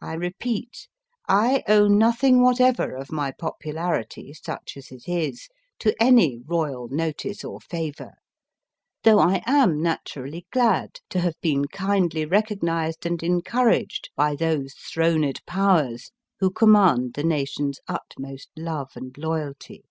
I 0.00 0.12
repeat, 0.12 0.86
I 1.28 1.64
owe 1.66 1.88
nothing 1.88 2.42
whatever 2.42 2.94
of 2.94 3.10
my 3.10 3.32
popularity, 3.32 4.32
such 4.32 4.76
as 4.76 4.92
it 4.92 5.08
is, 5.08 5.48
to 5.80 6.00
any 6.00 6.38
royal 6.46 6.86
notice 6.90 7.42
or 7.44 7.60
favour, 7.60 8.12
though 9.02 9.18
I 9.18 9.42
am 9.44 9.82
naturally 9.82 10.46
glad 10.52 11.00
to 11.10 11.18
have 11.18 11.34
been 11.40 11.64
kindly 11.64 12.24
recognised 12.24 13.04
and 13.04 13.20
encouraged 13.20 14.10
by 14.14 14.36
those 14.36 14.36
2i 14.36 14.38
4 14.38 14.52
MY 14.52 14.64
FIRST 14.64 14.70
BOOK 14.70 14.92
throned 15.16 15.40
powers 15.44 16.10
who 16.38 16.50
command 16.52 17.14
the 17.14 17.24
nation 17.24 17.70
s 17.70 17.80
utmost 17.88 18.48
love 18.56 18.92
and 18.94 19.18
loyalty. 19.18 19.86